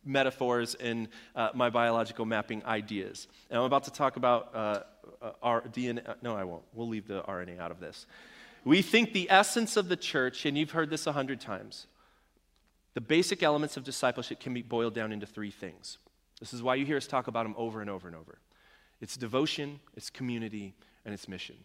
[0.04, 3.28] metaphors in uh, my biological mapping ideas.
[3.50, 4.80] And I'm about to talk about uh,
[5.20, 6.08] uh our DNA.
[6.08, 6.62] Uh, no, I won't.
[6.74, 8.06] We'll leave the RNA out of this.
[8.64, 11.86] We think the essence of the church, and you've heard this a hundred times,
[12.94, 15.98] the basic elements of discipleship can be boiled down into three things.
[16.38, 18.38] This is why you hear us talk about them over and over and over.
[19.00, 21.56] It's devotion, it's community, and it's mission.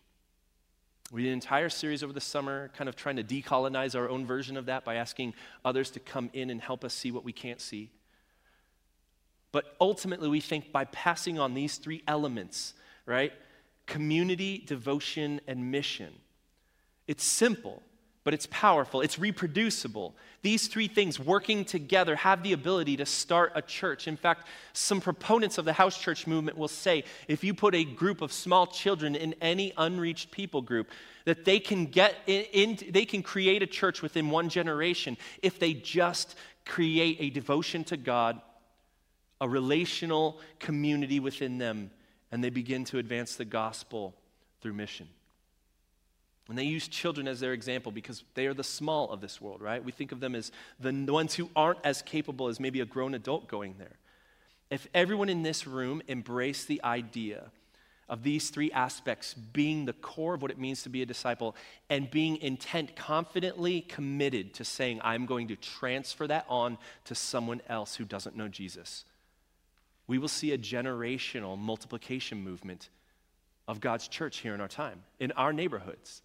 [1.11, 4.25] We did an entire series over the summer, kind of trying to decolonize our own
[4.25, 7.31] version of that by asking others to come in and help us see what we
[7.31, 7.91] can't see.
[9.57, 12.75] But ultimately, we think by passing on these three elements,
[13.07, 13.33] right?
[13.87, 16.13] Community, devotion, and mission.
[17.07, 17.81] It's simple,
[18.23, 20.15] but it's powerful, it's reproducible.
[20.43, 24.07] These three things working together have the ability to start a church.
[24.07, 27.83] In fact, some proponents of the house church movement will say if you put a
[27.83, 30.91] group of small children in any unreached people group,
[31.25, 35.57] that they can get in, in they can create a church within one generation if
[35.57, 38.39] they just create a devotion to God,
[39.39, 41.91] a relational community within them,
[42.31, 44.15] and they begin to advance the gospel
[44.61, 45.07] through mission.
[46.49, 49.61] And they use children as their example because they are the small of this world,
[49.61, 49.83] right?
[49.83, 53.13] We think of them as the ones who aren't as capable as maybe a grown
[53.13, 53.97] adult going there.
[54.69, 57.51] If everyone in this room embraced the idea
[58.09, 61.55] of these three aspects being the core of what it means to be a disciple
[61.89, 67.61] and being intent, confidently committed to saying, I'm going to transfer that on to someone
[67.67, 69.03] else who doesn't know Jesus,
[70.07, 72.89] we will see a generational multiplication movement
[73.67, 76.21] of God's church here in our time, in our neighborhoods.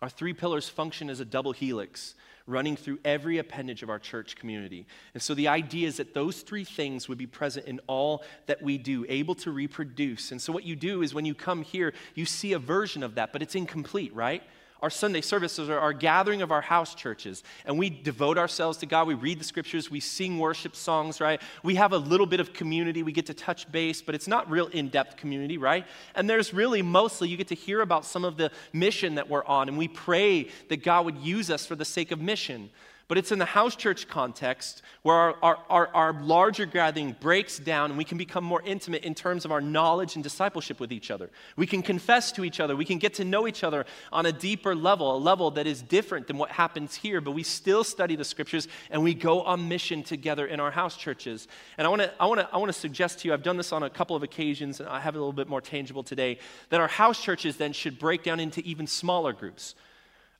[0.00, 2.14] Our three pillars function as a double helix
[2.46, 4.86] running through every appendage of our church community.
[5.14, 8.62] And so the idea is that those three things would be present in all that
[8.62, 10.30] we do, able to reproduce.
[10.30, 13.16] And so what you do is when you come here, you see a version of
[13.16, 14.42] that, but it's incomplete, right?
[14.82, 18.86] Our Sunday services are our gathering of our house churches, and we devote ourselves to
[18.86, 19.06] God.
[19.06, 21.40] We read the scriptures, we sing worship songs, right?
[21.62, 24.50] We have a little bit of community, we get to touch base, but it's not
[24.50, 25.86] real in depth community, right?
[26.14, 29.44] And there's really mostly you get to hear about some of the mission that we're
[29.46, 32.70] on, and we pray that God would use us for the sake of mission.
[33.08, 37.56] But it's in the house church context where our, our, our, our, larger gathering breaks
[37.56, 40.90] down and we can become more intimate in terms of our knowledge and discipleship with
[40.90, 41.30] each other.
[41.56, 42.74] We can confess to each other.
[42.74, 45.82] We can get to know each other on a deeper level, a level that is
[45.82, 49.68] different than what happens here, but we still study the scriptures and we go on
[49.68, 51.46] mission together in our house churches.
[51.78, 53.84] And I want to I wanna, I wanna suggest to you, I've done this on
[53.84, 56.38] a couple of occasions and I have it a little bit more tangible today,
[56.70, 59.76] that our house churches then should break down into even smaller groups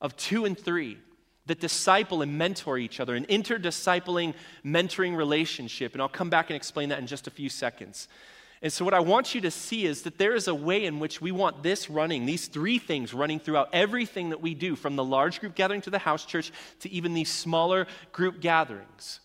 [0.00, 0.98] of two and three
[1.46, 5.92] that disciple and mentor each other, an interdiscipling mentoring relationship.
[5.92, 8.08] And I'll come back and explain that in just a few seconds.
[8.62, 10.98] And so, what I want you to see is that there is a way in
[10.98, 14.96] which we want this running, these three things running throughout everything that we do, from
[14.96, 19.20] the large group gathering to the house church to even these smaller group gatherings.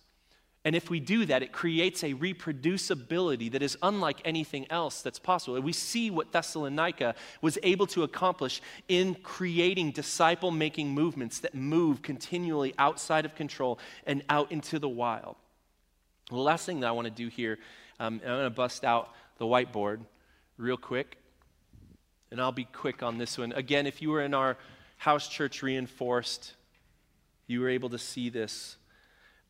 [0.64, 5.18] And if we do that, it creates a reproducibility that is unlike anything else that's
[5.18, 5.56] possible.
[5.56, 11.56] And we see what Thessalonica was able to accomplish in creating disciple making movements that
[11.56, 15.36] move continually outside of control and out into the wild.
[16.30, 17.58] The last thing that I want to do here,
[18.00, 20.02] um, I'm going to bust out the whiteboard
[20.58, 21.18] real quick.
[22.30, 23.52] And I'll be quick on this one.
[23.54, 24.58] Again, if you were in our
[24.98, 26.54] house church reinforced,
[27.48, 28.78] you were able to see this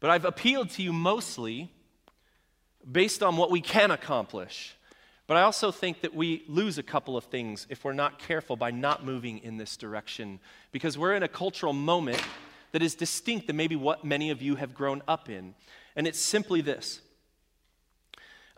[0.02, 1.72] but I've appealed to you mostly
[2.92, 4.76] based on what we can accomplish.
[5.28, 8.58] But I also think that we lose a couple of things if we're not careful
[8.58, 10.40] by not moving in this direction
[10.74, 12.22] because we're in a cultural moment
[12.74, 15.54] that is distinct than maybe what many of you have grown up in.
[15.96, 17.00] And it's simply this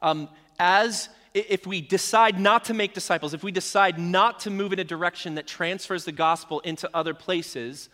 [0.02, 0.30] um,
[0.60, 4.80] as if we decide not to make disciples, if we decide not to move in
[4.80, 7.90] a direction that transfers the gospel into other places,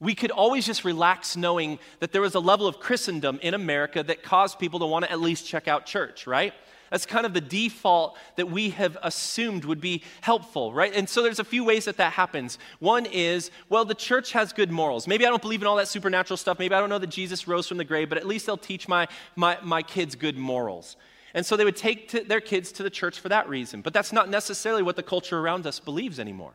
[0.00, 4.02] we could always just relax knowing that there was a level of Christendom in America
[4.02, 6.52] that caused people to want to at least check out church, right?
[6.90, 10.94] That's kind of the default that we have assumed would be helpful, right?
[10.94, 12.58] And so there's a few ways that that happens.
[12.78, 15.08] One is, well, the church has good morals.
[15.08, 16.58] Maybe I don't believe in all that supernatural stuff.
[16.58, 18.86] Maybe I don't know that Jesus rose from the grave, but at least they'll teach
[18.86, 20.96] my, my, my kids good morals.
[21.34, 23.80] And so they would take their kids to the church for that reason.
[23.82, 26.52] But that's not necessarily what the culture around us believes anymore.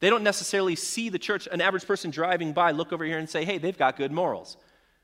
[0.00, 3.28] They don't necessarily see the church, an average person driving by, look over here and
[3.28, 4.56] say, hey, they've got good morals.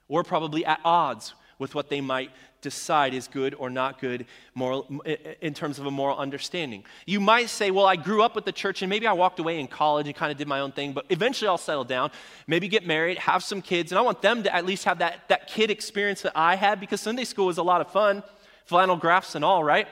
[0.08, 5.00] We're probably at odds with what they might decide is good or not good moral,
[5.40, 6.84] in terms of a moral understanding.
[7.06, 9.60] You might say, Well, I grew up with the church and maybe I walked away
[9.60, 12.10] in college and kind of did my own thing, but eventually I'll settle down,
[12.46, 15.28] maybe get married, have some kids, and I want them to at least have that,
[15.28, 18.22] that kid experience that I had because Sunday school was a lot of fun,
[18.64, 19.86] flannel graphs and all, right?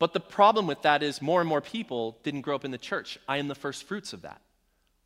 [0.00, 2.78] But the problem with that is more and more people didn't grow up in the
[2.78, 3.18] church.
[3.28, 4.40] I am the first fruits of that.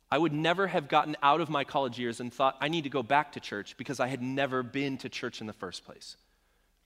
[0.09, 2.89] I would never have gotten out of my college years and thought, I need to
[2.89, 6.15] go back to church because I had never been to church in the first place.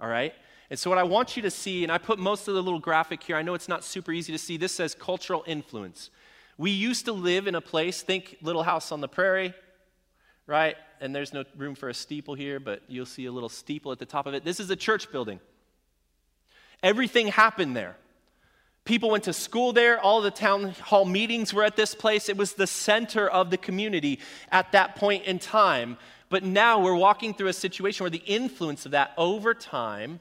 [0.01, 0.33] All right?
[0.71, 2.79] And so, what I want you to see, and I put most of the little
[2.79, 4.57] graphic here, I know it's not super easy to see.
[4.57, 6.09] This says cultural influence.
[6.57, 9.53] We used to live in a place, think Little House on the Prairie,
[10.47, 10.75] right?
[10.99, 13.99] And there's no room for a steeple here, but you'll see a little steeple at
[13.99, 14.43] the top of it.
[14.43, 15.39] This is a church building.
[16.81, 17.97] Everything happened there.
[18.85, 19.99] People went to school there.
[19.99, 22.29] All the town hall meetings were at this place.
[22.29, 24.19] It was the center of the community
[24.51, 25.97] at that point in time.
[26.29, 30.19] But now we're walking through a situation where the influence of that over time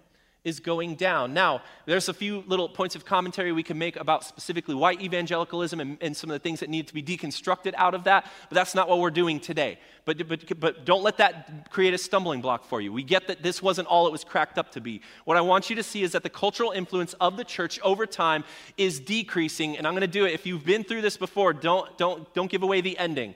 [0.49, 1.35] is going down.
[1.35, 5.79] Now, there's a few little points of commentary we can make about specifically white evangelicalism
[5.79, 8.55] and, and, some of the things that need to be deconstructed out of that, but
[8.55, 9.79] that's not what we're doing today.
[10.05, 12.93] But, but, but don't let that create a stumbling block for you.
[12.93, 15.03] We get that this wasn't all it was cracked up to be.
[15.27, 18.07] What I want you to see is that the cultural influence of the church over
[18.07, 18.43] time
[18.77, 20.33] is decreasing, and I'm going to do it.
[20.33, 23.35] If you've been through this before, don't, don't, don't give away the ending.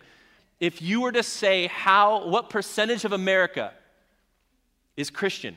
[0.61, 3.72] If you were to say how, what percentage of America
[4.96, 5.57] is Christian,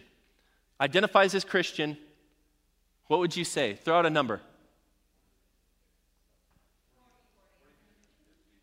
[0.80, 1.98] identifies as Christian,
[3.08, 3.76] what would you say?
[3.76, 4.42] Throw out a number.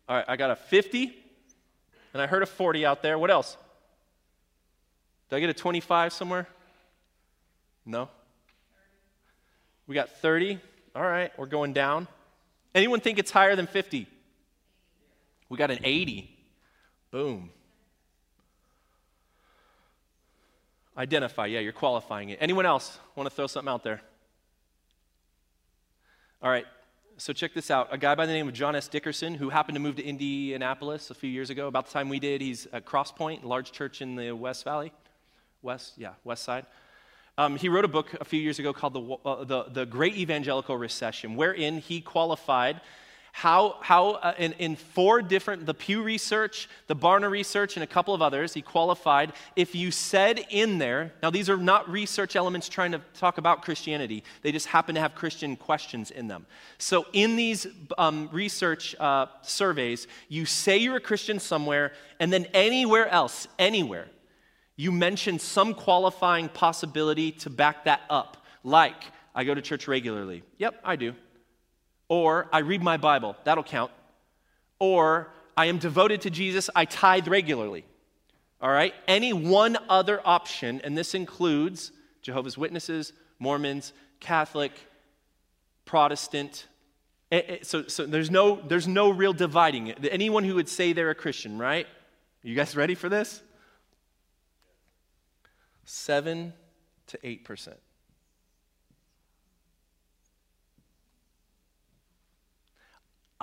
[0.07, 1.15] All right, I got a 50,
[2.13, 3.17] and I heard a 40 out there.
[3.17, 3.57] What else?
[5.29, 6.47] Did I get a 25 somewhere?
[7.85, 8.09] No?
[9.87, 10.59] We got 30.
[10.95, 12.07] All right, we're going down.
[12.75, 14.07] Anyone think it's higher than 50?
[15.49, 16.29] We got an 80.
[17.11, 17.49] Boom.
[20.97, 22.37] Identify, yeah, you're qualifying it.
[22.39, 24.01] Anyone else want to throw something out there?
[26.41, 26.65] All right,
[27.17, 27.87] so check this out.
[27.91, 28.87] A guy by the name of John S.
[28.87, 32.19] Dickerson, who happened to move to Indianapolis a few years ago, about the time we
[32.19, 34.91] did, he's at Crosspoint, a large church in the West Valley.
[35.61, 36.65] West, yeah, West Side.
[37.37, 40.15] Um, he wrote a book a few years ago called the, uh, the, the Great
[40.15, 42.81] Evangelical Recession, wherein he qualified
[43.35, 47.87] how, how uh, in, in four different, the Pew Research, the Barna Research, and a
[47.87, 52.35] couple of others, he qualified if you said in there, now these are not research
[52.35, 56.45] elements trying to talk about Christianity, they just happen to have Christian questions in them.
[56.77, 57.65] So in these
[57.97, 64.09] um, research uh, surveys, you say you're a Christian somewhere, and then anywhere else, anywhere,
[64.75, 70.43] you mention some qualifying possibility to back that up, like, I go to church regularly.
[70.59, 71.15] Yep, I do.
[72.07, 73.91] Or I read my Bible, that'll count.
[74.79, 77.85] Or I am devoted to Jesus, I tithe regularly.
[78.61, 78.93] All right?
[79.07, 84.71] Any one other option, and this includes Jehovah's Witnesses, Mormons, Catholic,
[85.85, 86.67] Protestant.
[87.31, 89.91] Eh, eh, so, so there's, no, there's no real dividing.
[89.91, 91.87] Anyone who would say they're a Christian, right?
[92.41, 93.41] You guys ready for this?
[95.85, 96.53] 7
[97.07, 97.73] to 8%.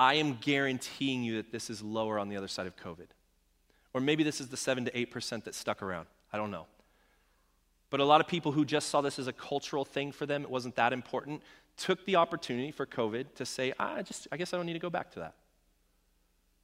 [0.00, 3.08] I am guaranteeing you that this is lower on the other side of COVID.
[3.92, 6.06] Or maybe this is the 7 to 8% that stuck around.
[6.32, 6.64] I don't know.
[7.90, 10.42] But a lot of people who just saw this as a cultural thing for them,
[10.42, 11.42] it wasn't that important,
[11.76, 14.72] took the opportunity for COVID to say, ah, I, just, I guess I don't need
[14.72, 15.34] to go back to that.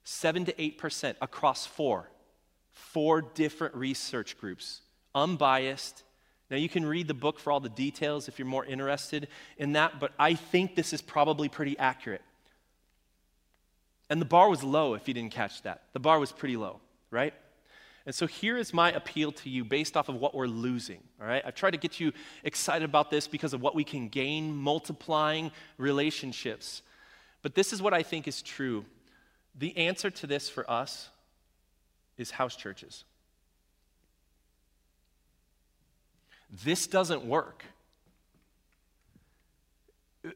[0.05, 2.09] 7 to 8% across four,
[2.73, 4.81] four different research groups,
[5.15, 6.05] unbiased.
[6.51, 9.29] Now, you can read the book for all the details if you're more interested
[9.59, 12.23] in that, but I think this is probably pretty accurate.
[14.09, 15.83] And the bar was low if you didn't catch that.
[15.93, 16.81] The bar was pretty low,
[17.11, 17.35] right?
[18.05, 21.27] And so here is my appeal to you based off of what we're losing, all
[21.27, 21.43] right?
[21.45, 22.13] I've tried to get you
[22.45, 26.83] excited about this because of what we can gain multiplying relationships.
[27.43, 28.85] But this is what I think is true.
[29.57, 31.09] The answer to this for us
[32.17, 33.05] is house churches.
[36.65, 37.65] This doesn't work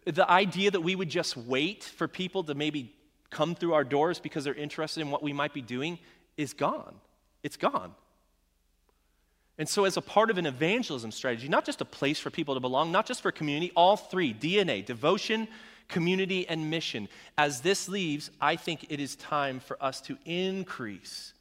[0.05, 2.95] the idea that we would just wait for people to maybe
[3.31, 5.99] come through our doors because they're interested in what we might be doing
[6.37, 6.95] is gone.
[7.43, 7.95] It's gone.
[9.59, 12.55] And so, as a part of an evangelism strategy, not just a place for people
[12.55, 15.49] to belong, not just for community, all three DNA, devotion,
[15.89, 17.09] community, and mission.
[17.37, 21.35] As this leaves, I think it is time for us to increase.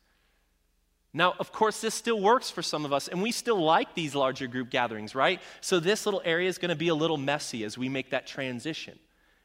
[1.14, 4.14] Now, of course, this still works for some of us, and we still like these
[4.14, 5.40] larger group gatherings, right?
[5.62, 8.28] So, this little area is going to be a little messy as we make that
[8.28, 9.00] transition.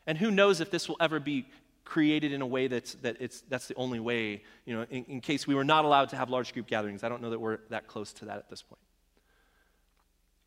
[0.06, 1.46] And who knows if this will ever be
[1.84, 5.20] created in a way that's, that it's, that's the only way, you know, in, in
[5.20, 7.04] case we were not allowed to have large group gatherings.
[7.04, 8.80] I don't know that we're that close to that at this point.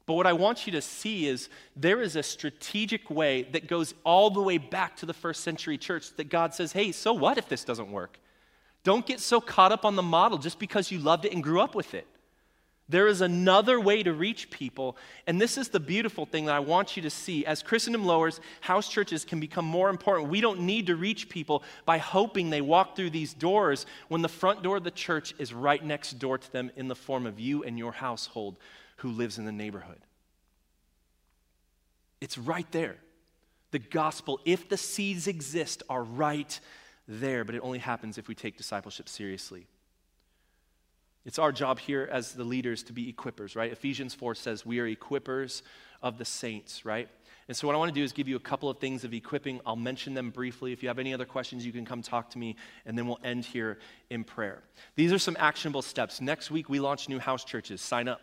[0.07, 3.93] But what I want you to see is there is a strategic way that goes
[4.05, 7.37] all the way back to the first century church that God says, hey, so what
[7.37, 8.17] if this doesn't work?
[8.83, 11.59] Don't get so caught up on the model just because you loved it and grew
[11.59, 12.07] up with it.
[12.89, 16.59] There is another way to reach people, and this is the beautiful thing that I
[16.59, 17.45] want you to see.
[17.45, 20.29] As Christendom lowers, house churches can become more important.
[20.29, 24.29] We don't need to reach people by hoping they walk through these doors when the
[24.29, 27.41] front door of the church is right next door to them in the form of
[27.41, 28.55] you and your household
[28.97, 29.99] who lives in the neighborhood.
[32.21, 32.95] It's right there.
[33.71, 36.57] The gospel, if the seeds exist, are right
[37.05, 39.67] there, but it only happens if we take discipleship seriously.
[41.27, 43.69] It's our job here as the leaders to be equippers, right?
[43.69, 45.61] Ephesians 4 says we are equippers
[46.01, 47.09] of the saints, right?
[47.49, 49.13] And so, what I want to do is give you a couple of things of
[49.13, 49.59] equipping.
[49.65, 50.71] I'll mention them briefly.
[50.71, 52.55] If you have any other questions, you can come talk to me,
[52.85, 53.77] and then we'll end here
[54.09, 54.63] in prayer.
[54.95, 56.21] These are some actionable steps.
[56.21, 57.81] Next week, we launch new house churches.
[57.81, 58.21] Sign up.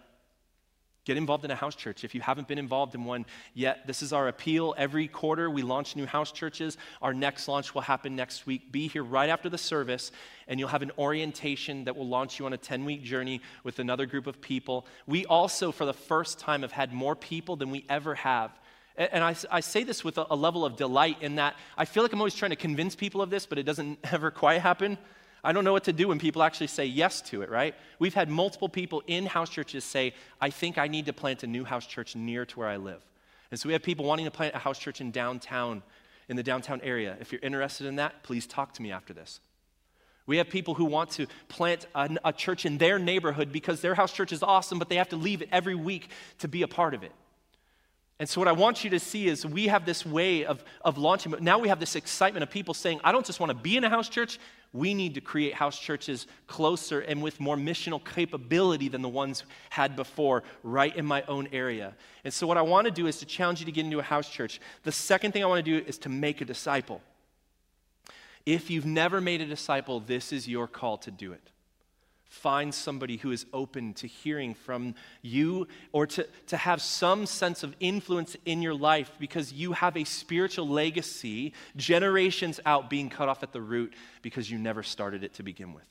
[1.05, 2.03] Get involved in a house church.
[2.03, 4.75] If you haven't been involved in one yet, this is our appeal.
[4.79, 6.79] Every quarter, we launch new house churches.
[7.03, 8.73] Our next launch will happen next week.
[8.73, 10.13] Be here right after the service,
[10.49, 13.81] and you'll have an orientation that will launch you on a 10 week journey with
[13.81, 14.87] another group of people.
[15.07, 18.51] We also, for the first time, have had more people than we ever have.
[18.97, 22.03] And I, I say this with a, a level of delight in that I feel
[22.03, 24.97] like I'm always trying to convince people of this, but it doesn't ever quite happen.
[25.45, 27.75] I don't know what to do when people actually say yes to it, right?
[27.99, 31.47] We've had multiple people in house churches say, I think I need to plant a
[31.47, 33.05] new house church near to where I live.
[33.51, 35.83] And so we have people wanting to plant a house church in downtown,
[36.31, 37.17] in the downtown area.
[37.21, 39.41] If you're interested in that, please talk to me after this.
[40.27, 43.95] We have people who want to plant a, a church in their neighborhood because their
[43.95, 46.69] house church is awesome, but they have to leave it every week to be a
[46.69, 47.13] part of it.
[48.21, 50.99] And so, what I want you to see is we have this way of, of
[50.99, 53.59] launching, but now we have this excitement of people saying, I don't just want to
[53.59, 54.39] be in a house church,
[54.73, 59.43] we need to create house churches closer and with more missional capability than the ones
[59.71, 61.95] had before, right in my own area.
[62.23, 64.03] And so, what I want to do is to challenge you to get into a
[64.03, 64.61] house church.
[64.85, 67.03] The second thing I want to do is to make a disciple.
[68.47, 71.51] If you've never made a disciple, this is your call to do it.
[72.35, 77.63] Find somebody who is open to hearing from you or to, to have some sense
[77.63, 83.29] of influence in your life because you have a spiritual legacy generations out being cut
[83.29, 85.85] off at the root because you never started it to begin with.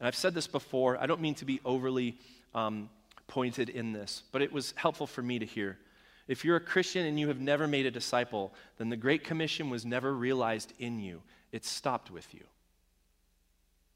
[0.00, 2.18] And I've said this before, I don't mean to be overly
[2.52, 2.90] um,
[3.28, 5.78] pointed in this, but it was helpful for me to hear.
[6.26, 9.70] If you're a Christian and you have never made a disciple, then the Great Commission
[9.70, 12.42] was never realized in you, it stopped with you.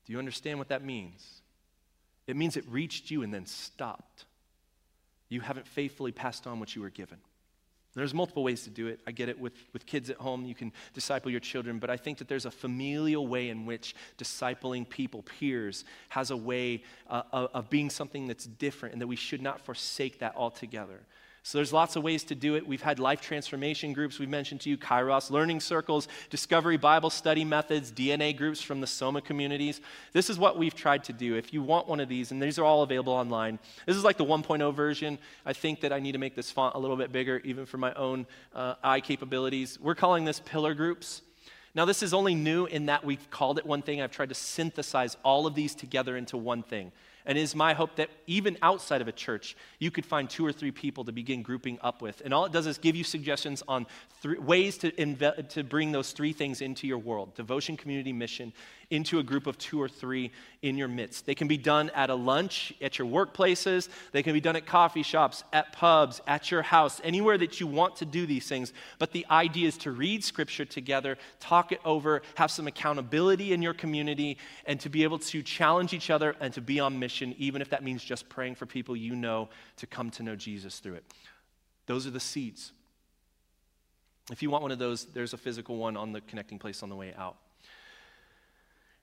[0.09, 1.43] Do you understand what that means?
[2.27, 4.25] It means it reached you and then stopped.
[5.29, 7.19] You haven't faithfully passed on what you were given.
[7.95, 9.01] There's multiple ways to do it.
[9.07, 10.47] I get it with, with kids at home.
[10.47, 13.95] You can disciple your children, but I think that there's a familial way in which
[14.17, 19.09] discipling people, peers, has a way uh, of, of being something that's different and that
[19.09, 21.01] we should not forsake that altogether.
[21.49, 22.69] So there's lots of ways to do it.
[22.69, 27.43] We've had life transformation groups we've mentioned to you, Kairos, learning circles, discovery Bible study
[27.43, 29.81] methods, DNA groups from the Soma communities.
[30.13, 31.37] This is what we've tried to do.
[31.37, 34.19] If you want one of these, and these are all available online, this is like
[34.19, 35.19] the 1.0 version.
[35.47, 37.79] I think that I need to make this font a little bit bigger, even for
[37.79, 39.81] my own uh, eye capabilities.
[39.81, 41.23] We're calling this pillar groups.
[41.75, 44.03] Now, this is only new in that we've called it one thing.
[44.03, 46.93] I've tried to synthesize all of these together into one thing.
[47.29, 50.47] And it is my hope that even outside of a church, you could find two
[50.47, 52.23] or three people to begin grouping up with.
[52.25, 53.87] And all it does is give you suggestions on
[54.23, 58.55] three, ways to, inve- to bring those three things into your world devotion, community, mission,
[58.91, 60.33] into a group of two or three
[60.63, 61.27] in your midst.
[61.27, 64.65] They can be done at a lunch, at your workplaces, they can be done at
[64.65, 68.73] coffee shops, at pubs, at your house, anywhere that you want to do these things.
[68.99, 73.61] But the idea is to read scripture together, talk it over, have some accountability in
[73.61, 77.35] your community, and to be able to challenge each other and to be on mission,
[77.39, 80.79] even if that means just praying for people you know to come to know Jesus
[80.79, 81.05] through it.
[81.87, 82.73] Those are the seeds.
[84.31, 86.89] If you want one of those, there's a physical one on the connecting place on
[86.89, 87.37] the way out.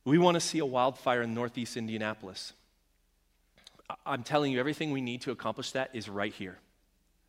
[0.05, 2.53] We want to see a wildfire in northeast Indianapolis.
[4.05, 6.57] I'm telling you, everything we need to accomplish that is right here.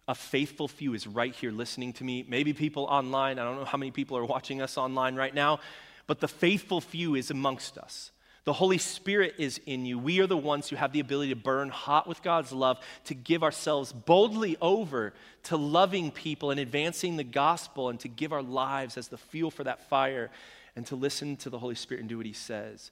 [0.09, 2.25] A faithful few is right here listening to me.
[2.29, 3.39] Maybe people online.
[3.39, 5.59] I don't know how many people are watching us online right now,
[6.07, 8.13] but the faithful few is amongst us.
[8.45, 9.99] The Holy Spirit is in you.
[9.99, 13.15] We are the ones who have the ability to burn hot with God's love, to
[13.15, 15.15] give ourselves boldly over
[15.45, 19.51] to loving people and advancing the gospel, and to give our lives as the fuel
[19.51, 20.31] for that fire,
[20.77, 22.91] and to listen to the Holy Spirit and do what He says.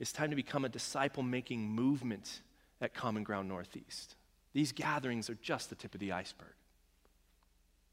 [0.00, 2.40] It's time to become a disciple making movement
[2.80, 4.16] at Common Ground Northeast.
[4.52, 6.54] These gatherings are just the tip of the iceberg.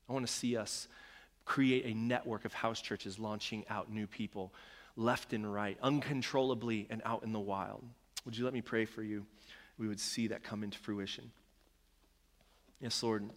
[0.09, 0.87] I want to see us
[1.45, 4.53] create a network of house churches launching out new people
[4.95, 7.83] left and right, uncontrollably and out in the wild.
[8.25, 9.25] Would you let me pray for you?
[9.77, 11.31] We would see that come into fruition.
[12.81, 13.29] Yes, Lord.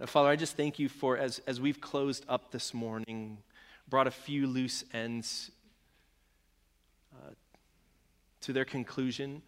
[0.00, 3.38] Uh, Father, I just thank you for as, as we've closed up this morning,
[3.88, 5.50] brought a few loose ends
[7.14, 7.30] uh,
[8.40, 9.42] to their conclusion.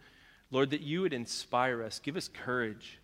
[0.51, 2.99] Lord, that you would inspire us, give us courage.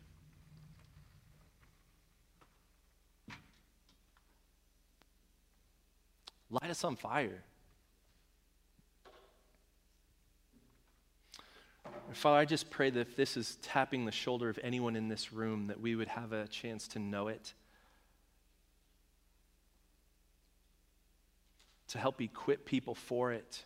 [6.51, 7.43] Light us on fire.
[12.13, 15.33] Father, I just pray that if this is tapping the shoulder of anyone in this
[15.33, 17.55] room, that we would have a chance to know it,
[21.93, 23.65] to help equip people for it.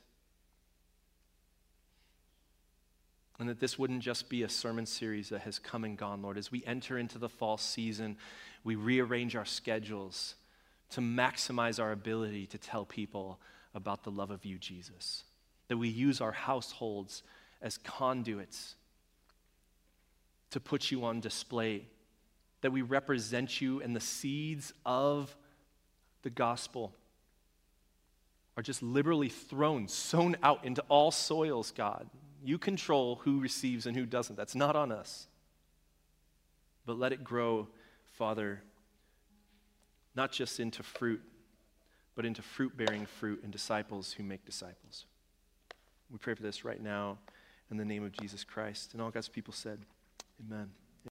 [3.39, 6.37] And that this wouldn't just be a sermon series that has come and gone, Lord.
[6.37, 8.17] As we enter into the fall season,
[8.65, 10.35] we rearrange our schedules
[10.91, 13.39] to maximize our ability to tell people
[13.77, 15.23] about the love of you, Jesus.
[15.69, 17.23] That we use our households
[17.63, 18.75] as conduits
[20.51, 21.87] to put you on display,
[22.63, 25.37] that we represent you and the seeds of
[26.23, 26.93] the gospel
[28.57, 32.09] are just liberally thrown, sown out into all soils, God.
[32.43, 34.37] You control who receives and who doesn't.
[34.37, 35.27] That's not on us.
[36.87, 37.69] But let it grow,
[38.13, 38.63] Father,
[40.15, 41.21] not just into fruit,
[42.15, 45.05] but into fruit bearing fruit and disciples who make disciples.
[46.11, 47.19] We pray for this right now
[47.71, 48.93] in the name of Jesus Christ.
[48.93, 49.81] And all God's people said,
[50.41, 50.71] Amen.